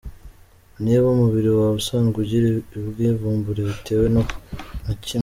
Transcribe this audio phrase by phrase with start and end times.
[0.83, 2.45] Niba umubiri wawe usanzwe ugira
[2.79, 4.23] ubwivumbure bitewe na
[5.03, 5.03] kimwe